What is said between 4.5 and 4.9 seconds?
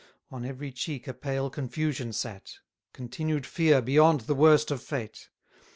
of